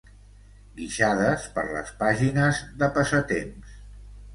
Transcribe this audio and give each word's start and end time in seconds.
Guixades 0.79 1.45
per 1.59 1.67
les 1.75 1.95
pàgines 2.03 2.67
de 2.83 2.93
passatemps. 3.01 3.83